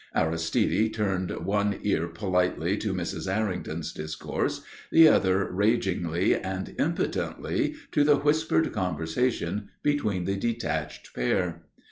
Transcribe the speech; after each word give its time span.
Aristide 0.15 0.95
turned 0.95 1.29
one 1.45 1.77
ear 1.83 2.07
politely 2.07 2.75
to 2.77 2.91
Mrs. 2.91 3.31
Errington's 3.31 3.93
discourse, 3.93 4.61
the 4.91 5.07
other 5.07 5.47
ragingly 5.51 6.33
and 6.33 6.73
impotently 6.79 7.75
to 7.91 8.03
the 8.03 8.15
whispered 8.17 8.73
conversation 8.73 9.69
between 9.83 10.25
the 10.25 10.37
detached 10.37 11.13
pair. 11.13 11.65